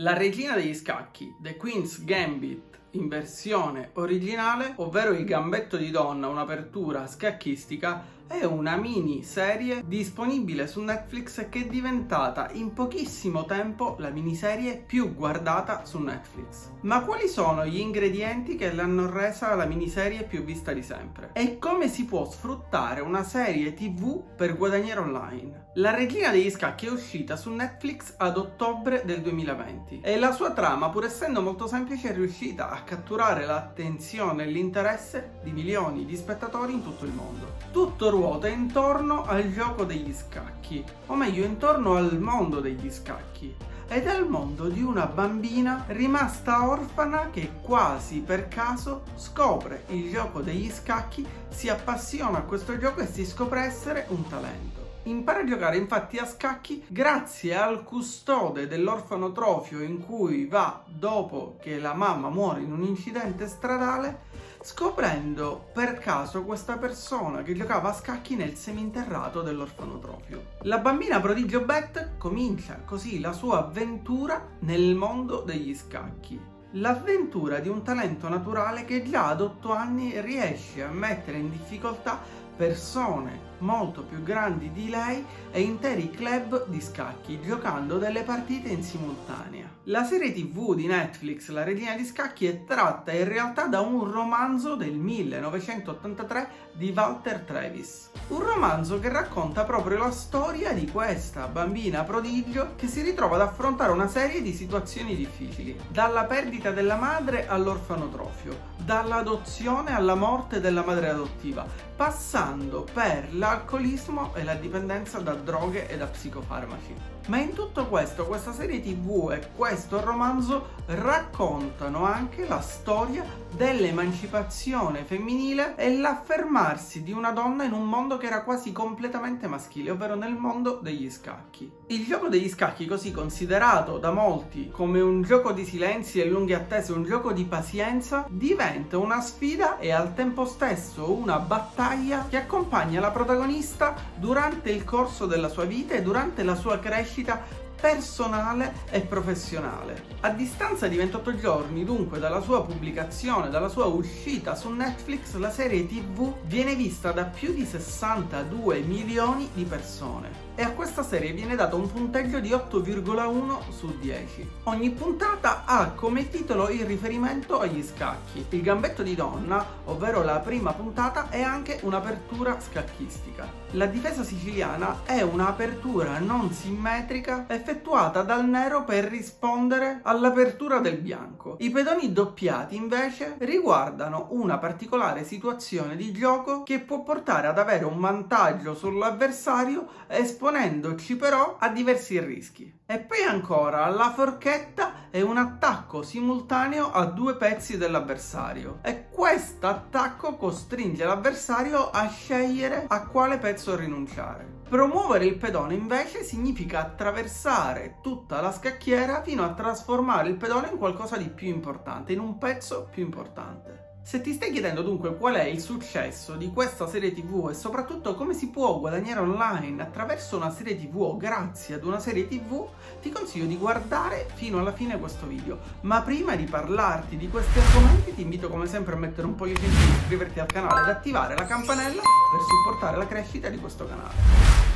[0.00, 6.28] La regina degli scacchi, The Queen's Gambit in versione originale, ovvero il gambetto di donna,
[6.28, 14.10] un'apertura scacchistica, è una miniserie disponibile su Netflix che è diventata in pochissimo tempo la
[14.10, 16.70] miniserie più guardata su Netflix.
[16.82, 21.30] Ma quali sono gli ingredienti che l'hanno resa la miniserie più vista di sempre?
[21.32, 25.66] E come si può sfruttare una serie TV per guadagnare online?
[25.74, 30.52] La regina degli scacchi è uscita su Netflix ad ottobre del 2020 e la sua
[30.52, 36.16] trama, pur essendo molto semplice, è riuscita a catturare l'attenzione e l'interesse di milioni di
[36.16, 37.54] spettatori in tutto il mondo.
[37.70, 43.54] Tutto ruota intorno al gioco degli scacchi, o meglio intorno al mondo degli scacchi
[43.86, 50.10] ed è il mondo di una bambina rimasta orfana che quasi per caso scopre il
[50.10, 54.86] gioco degli scacchi, si appassiona a questo gioco e si scopre essere un talento.
[55.04, 61.78] Impara a giocare infatti a scacchi grazie al custode dell'orfanotrofio in cui va dopo che
[61.78, 64.26] la mamma muore in un incidente stradale
[64.62, 70.56] scoprendo per caso questa persona che giocava a scacchi nel seminterrato dell'orfanotrofio.
[70.62, 76.40] La bambina prodigio Beth comincia così la sua avventura nel mondo degli scacchi.
[76.72, 82.20] L'avventura di un talento naturale che già ad 8 anni riesce a mettere in difficoltà
[82.56, 88.82] persone molto più grandi di lei e interi club di scacchi giocando delle partite in
[88.82, 89.76] simultanea.
[89.84, 94.10] La serie tv di Netflix La regina di scacchi è tratta in realtà da un
[94.10, 98.10] romanzo del 1983 di Walter Travis.
[98.28, 103.40] Un romanzo che racconta proprio la storia di questa bambina prodigio che si ritrova ad
[103.40, 110.84] affrontare una serie di situazioni difficili, dalla perdita della madre all'orfanotrofio, dall'adozione alla morte della
[110.84, 117.17] madre adottiva, passando per l'alcolismo e la dipendenza da droghe e da psicofarmaci.
[117.28, 123.22] Ma in tutto questo, questa serie tv e questo romanzo raccontano anche la storia
[123.54, 129.90] dell'emancipazione femminile e l'affermarsi di una donna in un mondo che era quasi completamente maschile,
[129.90, 131.70] ovvero nel mondo degli scacchi.
[131.88, 136.54] Il gioco degli scacchi, così considerato da molti come un gioco di silenzi e lunghe
[136.54, 142.38] attese, un gioco di pazienza, diventa una sfida e al tempo stesso una battaglia che
[142.38, 147.67] accompagna la protagonista durante il corso della sua vita e durante la sua crescita crescita
[147.80, 150.04] personale e professionale.
[150.20, 155.50] A distanza di 28 giorni, dunque, dalla sua pubblicazione, dalla sua uscita su Netflix, la
[155.50, 161.30] serie TV viene vista da più di 62 milioni di persone e a questa serie
[161.30, 164.50] viene dato un punteggio di 8,1 su 10.
[164.64, 168.44] Ogni puntata ha come titolo il riferimento agli scacchi.
[168.48, 173.48] Il gambetto di donna, ovvero la prima puntata, è anche un'apertura scacchistica.
[173.72, 181.56] La difesa siciliana è un'apertura non simmetrica effettuata dal nero per rispondere all'apertura del bianco.
[181.60, 187.84] I pedoni doppiati invece riguardano una particolare situazione di gioco che può portare ad avere
[187.84, 192.80] un vantaggio sull'avversario esponendo esponendoci però a diversi rischi.
[192.86, 199.66] E poi ancora la forchetta è un attacco simultaneo a due pezzi dell'avversario e questo
[199.66, 204.57] attacco costringe l'avversario a scegliere a quale pezzo rinunciare.
[204.68, 210.76] Promuovere il pedone invece significa attraversare tutta la scacchiera fino a trasformare il pedone in
[210.76, 213.87] qualcosa di più importante, in un pezzo più importante.
[214.08, 218.14] Se ti stai chiedendo dunque qual è il successo di questa serie tv e soprattutto
[218.14, 222.66] come si può guadagnare online attraverso una serie tv o grazie ad una serie tv,
[223.02, 225.58] ti consiglio di guardare fino alla fine questo video.
[225.82, 229.66] Ma prima di parlarti di questi argomenti ti invito come sempre a mettere un pollice
[229.66, 233.86] in su, iscriverti al canale ed attivare la campanella per supportare la crescita di questo
[233.86, 234.67] canale.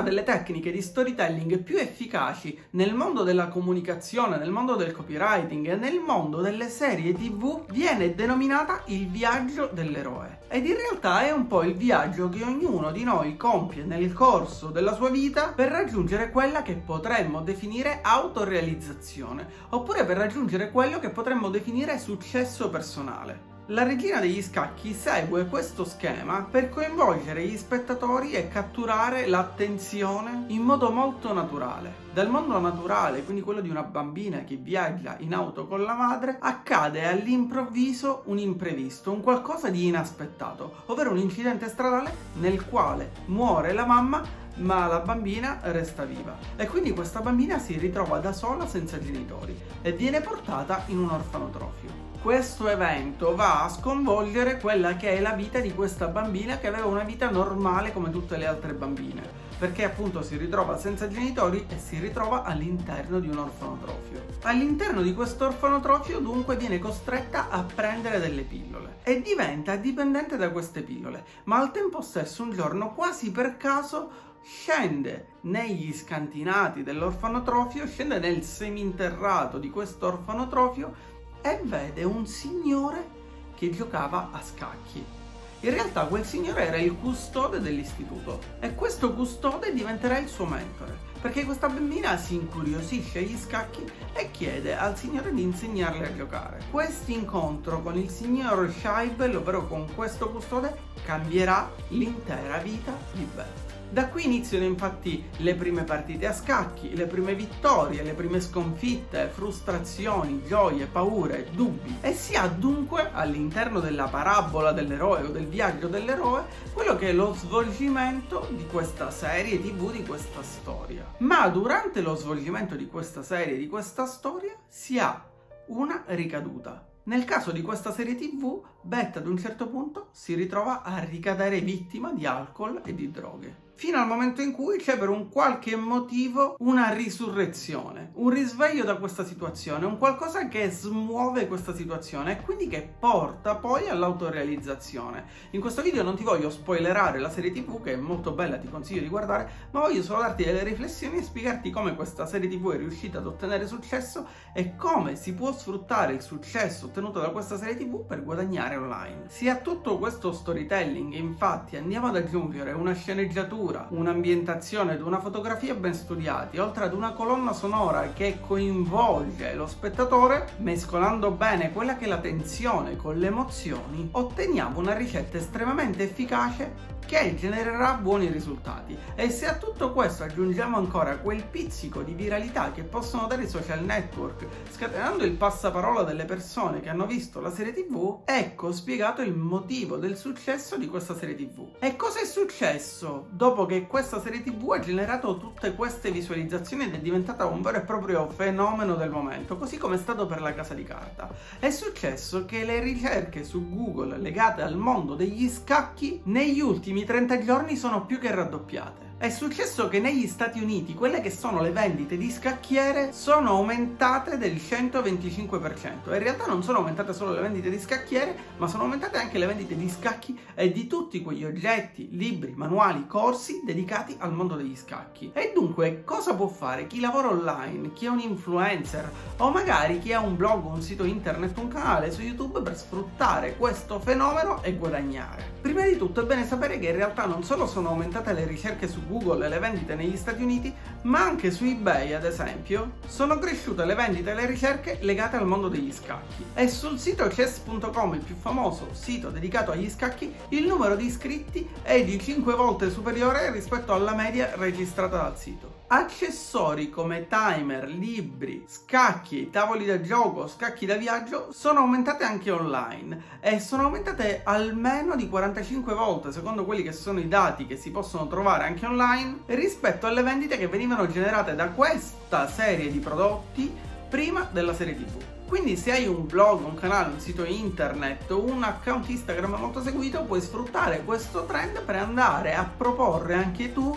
[0.00, 5.68] Una delle tecniche di storytelling più efficaci nel mondo della comunicazione, nel mondo del copywriting
[5.68, 10.38] e nel mondo delle serie tv viene denominata il viaggio dell'eroe.
[10.48, 14.68] Ed in realtà è un po' il viaggio che ognuno di noi compie nel corso
[14.68, 21.10] della sua vita per raggiungere quella che potremmo definire autorealizzazione, oppure per raggiungere quello che
[21.10, 23.49] potremmo definire successo personale.
[23.70, 30.62] La regina degli scacchi segue questo schema per coinvolgere gli spettatori e catturare l'attenzione in
[30.62, 32.08] modo molto naturale.
[32.12, 36.38] Dal mondo naturale, quindi quello di una bambina che viaggia in auto con la madre,
[36.40, 43.72] accade all'improvviso un imprevisto, un qualcosa di inaspettato, ovvero un incidente stradale nel quale muore
[43.72, 46.36] la mamma ma la bambina resta viva.
[46.56, 51.10] E quindi questa bambina si ritrova da sola senza genitori e viene portata in un
[51.10, 56.66] orfanotrofio questo evento va a sconvolgere quella che è la vita di questa bambina che
[56.66, 59.22] aveva una vita normale come tutte le altre bambine,
[59.60, 64.24] perché appunto si ritrova senza genitori e si ritrova all'interno di un orfanotrofio.
[64.44, 70.50] All'interno di questo orfanotrofio dunque viene costretta a prendere delle pillole e diventa dipendente da
[70.50, 77.86] queste pillole, ma al tempo stesso un giorno quasi per caso scende negli scantinati dell'orfanotrofio,
[77.86, 80.94] scende nel seminterrato di questo orfanotrofio
[81.42, 83.18] e vede un signore
[83.54, 85.19] che giocava a scacchi.
[85.62, 90.96] In realtà quel signore era il custode dell'istituto e questo custode diventerà il suo mentore,
[91.20, 93.84] perché questa bambina si incuriosisce agli scacchi
[94.14, 96.62] e chiede al signore di insegnarle a giocare.
[96.70, 100.74] Questo incontro con il signor Scheibel, ovvero con questo custode,
[101.04, 103.79] cambierà l'intera vita di Beth.
[103.92, 109.28] Da qui iniziano infatti le prime partite a scacchi, le prime vittorie, le prime sconfitte,
[109.34, 115.88] frustrazioni, gioie, paure, dubbi e si ha dunque all'interno della parabola dell'eroe o del viaggio
[115.88, 121.04] dell'eroe quello che è lo svolgimento di questa serie tv, di questa storia.
[121.18, 125.20] Ma durante lo svolgimento di questa serie, di questa storia, si ha
[125.66, 126.86] una ricaduta.
[127.04, 131.60] Nel caso di questa serie tv, Beth ad un certo punto si ritrova a ricadere
[131.60, 135.74] vittima di alcol e di droghe fino al momento in cui c'è per un qualche
[135.74, 142.42] motivo una risurrezione, un risveglio da questa situazione, un qualcosa che smuove questa situazione e
[142.42, 145.24] quindi che porta poi all'autorealizzazione.
[145.52, 148.68] In questo video non ti voglio spoilerare la serie tv che è molto bella, ti
[148.68, 152.72] consiglio di guardare, ma voglio solo darti delle riflessioni e spiegarti come questa serie tv
[152.72, 157.56] è riuscita ad ottenere successo e come si può sfruttare il successo ottenuto da questa
[157.56, 159.22] serie tv per guadagnare online.
[159.28, 165.20] Se a tutto questo storytelling infatti andiamo ad aggiungere una sceneggiatura scrittura, un'ambientazione ed una
[165.20, 171.96] fotografia ben studiati, oltre ad una colonna sonora che coinvolge lo spettatore, mescolando bene quella
[171.96, 178.28] che è la tensione con le emozioni, otteniamo una ricetta estremamente efficace che genererà buoni
[178.28, 178.96] risultati.
[179.16, 183.48] E se a tutto questo aggiungiamo ancora quel pizzico di viralità che possono dare i
[183.48, 189.22] social network, scatenando il passaparola delle persone che hanno visto la serie TV, ecco spiegato
[189.22, 191.70] il motivo del successo di questa serie TV.
[191.80, 196.94] E cosa è successo dopo che questa serie TV ha generato tutte queste visualizzazioni ed
[196.94, 200.54] è diventata un vero e proprio fenomeno del momento, così come è stato per la
[200.54, 201.28] casa di carta?
[201.58, 207.44] È successo che le ricerche su Google legate al mondo degli scacchi negli ultimi 30
[207.44, 209.09] giorni sono più che raddoppiate.
[209.20, 214.38] È successo che negli Stati Uniti quelle che sono le vendite di scacchiere sono aumentate
[214.38, 216.10] del 125%.
[216.10, 219.44] In realtà non sono aumentate solo le vendite di scacchiere, ma sono aumentate anche le
[219.44, 224.74] vendite di scacchi e di tutti quegli oggetti, libri, manuali, corsi dedicati al mondo degli
[224.74, 225.32] scacchi.
[225.34, 230.14] E dunque, cosa può fare chi lavora online, chi è un influencer o magari chi
[230.14, 234.76] ha un blog, un sito internet, un canale su YouTube per sfruttare questo fenomeno e
[234.76, 235.58] guadagnare?
[235.60, 238.88] Prima di tutto è bene sapere che in realtà non solo sono aumentate le ricerche
[238.88, 240.72] su Google e le vendite negli Stati Uniti,
[241.02, 245.46] ma anche su eBay, ad esempio, sono cresciute le vendite e le ricerche legate al
[245.46, 246.44] mondo degli scacchi.
[246.54, 251.68] E sul sito chess.com, il più famoso sito dedicato agli scacchi, il numero di iscritti
[251.82, 255.79] è di 5 volte superiore rispetto alla media registrata dal sito.
[255.92, 263.38] Accessori come timer, libri, scacchi, tavoli da gioco, scacchi da viaggio sono aumentate anche online
[263.40, 267.90] e sono aumentate almeno di 45 volte secondo quelli che sono i dati che si
[267.90, 273.76] possono trovare anche online rispetto alle vendite che venivano generate da questa serie di prodotti
[274.08, 275.20] prima della serie TV.
[275.48, 280.22] Quindi se hai un blog, un canale, un sito internet un account Instagram molto seguito
[280.22, 283.92] puoi sfruttare questo trend per andare a proporre anche tu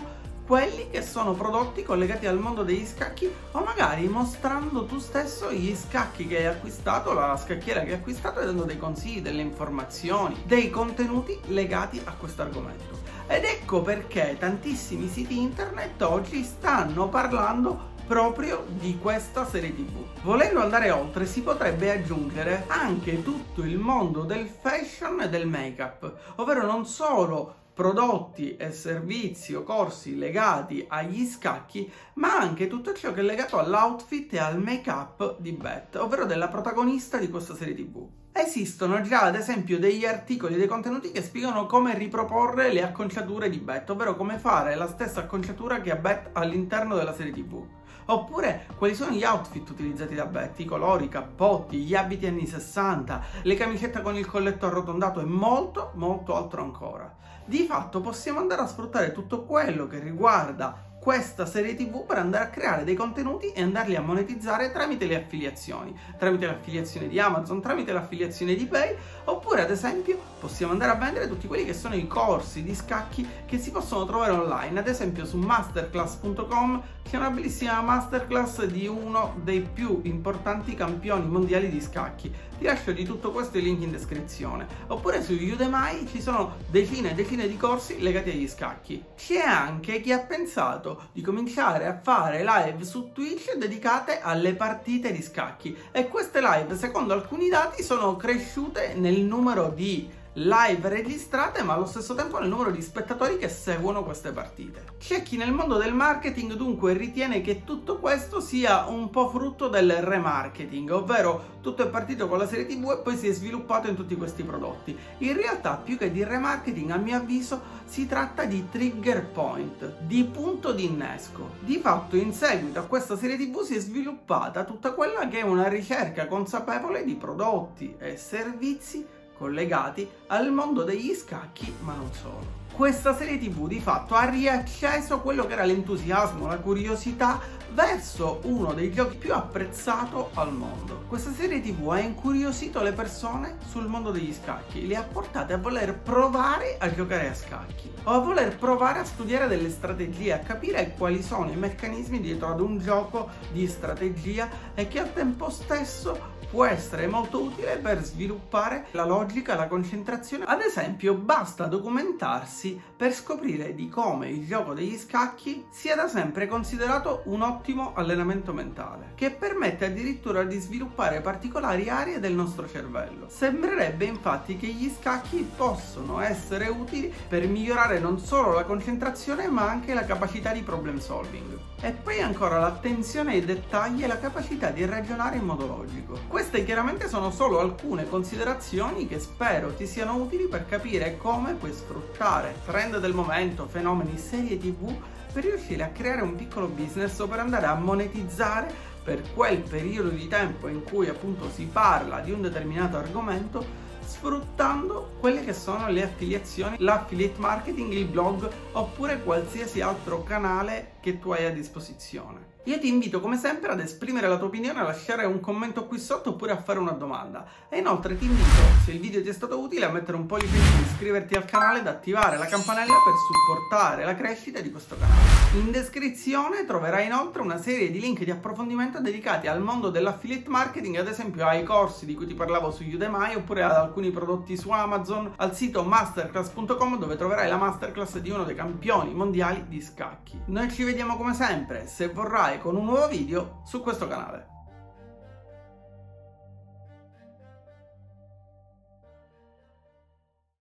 [0.46, 5.74] quelli che sono prodotti collegati al mondo degli scacchi o magari mostrando tu stesso gli
[5.74, 10.42] scacchi che hai acquistato, la scacchiera che hai acquistato e dando dei consigli, delle informazioni,
[10.44, 12.98] dei contenuti legati a questo argomento.
[13.26, 20.04] Ed ecco perché tantissimi siti internet oggi stanno parlando proprio di questa serie tv.
[20.22, 25.82] Volendo andare oltre si potrebbe aggiungere anche tutto il mondo del fashion e del make
[25.82, 32.92] up, ovvero non solo prodotti e servizi o corsi legati agli scacchi, ma anche tutto
[32.92, 37.56] ciò che è legato all'outfit e al make-up di Beth, ovvero della protagonista di questa
[37.56, 38.06] serie TV.
[38.32, 43.58] Esistono già ad esempio degli articoli, dei contenuti che spiegano come riproporre le acconciature di
[43.58, 47.64] Beth, ovvero come fare la stessa acconciatura che ha Beth all'interno della serie TV.
[48.06, 52.46] Oppure quali sono gli outfit utilizzati da Betty, i colori, i cappotti, gli abiti anni
[52.46, 57.12] 60, le camicette con il colletto arrotondato e molto molto altro ancora.
[57.46, 62.44] Di fatto possiamo andare a sfruttare tutto quello che riguarda questa serie tv per andare
[62.44, 67.60] a creare dei contenuti e andarli a monetizzare tramite le affiliazioni, tramite l'affiliazione di Amazon,
[67.60, 71.94] tramite l'affiliazione di Pay, oppure ad esempio possiamo andare a vendere tutti quelli che sono
[71.94, 77.30] i corsi di scacchi che si possono trovare online, ad esempio su masterclass.com c'è una
[77.30, 82.32] bellissima masterclass di uno dei più importanti campioni mondiali di scacchi.
[82.58, 84.66] Ti lascio di tutto questo il link in descrizione.
[84.86, 89.04] Oppure su Udemy ci sono decine e decine di corsi legati agli scacchi.
[89.16, 95.12] C'è anche chi ha pensato di cominciare a fare live su Twitch dedicate alle partite
[95.12, 95.76] di scacchi.
[95.92, 101.86] E queste live secondo alcuni dati sono cresciute nel numero di live registrate ma allo
[101.86, 104.82] stesso tempo nel numero di spettatori che seguono queste partite.
[104.98, 109.68] C'è chi nel mondo del marketing dunque ritiene che tutto questo sia un po' frutto
[109.68, 113.88] del remarketing, ovvero tutto è partito con la serie tv e poi si è sviluppato
[113.88, 114.96] in tutti questi prodotti.
[115.18, 120.24] In realtà più che di remarketing a mio avviso si tratta di trigger point, di
[120.24, 121.50] punto di innesco.
[121.60, 125.42] Di fatto in seguito a questa serie tv si è sviluppata tutta quella che è
[125.42, 132.63] una ricerca consapevole di prodotti e servizi collegati al mondo degli scacchi, ma non solo.
[132.76, 137.38] Questa serie tv di fatto ha riacceso quello che era l'entusiasmo, la curiosità
[137.72, 141.04] verso uno dei giochi più apprezzato al mondo.
[141.06, 145.58] Questa serie tv ha incuriosito le persone sul mondo degli scacchi, le ha portate a
[145.58, 150.40] voler provare a giocare a scacchi o a voler provare a studiare delle strategie, a
[150.40, 155.48] capire quali sono i meccanismi dietro ad un gioco di strategia e che al tempo
[155.48, 160.44] stesso può essere molto utile per sviluppare la logica, la concentrazione.
[160.44, 162.63] Ad esempio, basta documentarsi
[162.96, 168.52] per scoprire di come il gioco degli scacchi sia da sempre considerato un ottimo allenamento
[168.54, 173.28] mentale, che permette addirittura di sviluppare particolari aree del nostro cervello.
[173.28, 179.68] Sembrerebbe infatti che gli scacchi possono essere utili per migliorare non solo la concentrazione, ma
[179.68, 181.58] anche la capacità di problem solving.
[181.80, 186.18] E poi ancora l'attenzione ai dettagli e la capacità di ragionare in modo logico.
[186.28, 191.72] Queste chiaramente sono solo alcune considerazioni che spero ti siano utili per capire come puoi
[191.72, 194.94] sfruttare trend del momento, fenomeni, serie tv
[195.32, 200.08] per riuscire a creare un piccolo business o per andare a monetizzare per quel periodo
[200.08, 205.88] di tempo in cui appunto si parla di un determinato argomento sfruttando quelle che sono
[205.88, 212.53] le affiliazioni, l'affiliate marketing, il blog oppure qualsiasi altro canale che tu hai a disposizione.
[212.66, 215.98] Io ti invito come sempre ad esprimere la tua opinione, a lasciare un commento qui
[215.98, 217.44] sotto oppure a fare una domanda.
[217.68, 218.48] E inoltre ti invito,
[218.86, 221.44] se il video ti è stato utile, a mettere un pollice in su, iscriverti al
[221.44, 225.43] canale ed attivare la campanella per supportare la crescita di questo canale.
[225.54, 230.96] In descrizione troverai inoltre una serie di link di approfondimento dedicati al mondo dell'affiliate marketing,
[230.96, 234.70] ad esempio ai corsi di cui ti parlavo su Udemy oppure ad alcuni prodotti su
[234.70, 240.40] Amazon, al sito masterclass.com dove troverai la masterclass di uno dei campioni mondiali di scacchi.
[240.46, 244.53] Noi ci vediamo come sempre, se vorrai con un nuovo video su questo canale.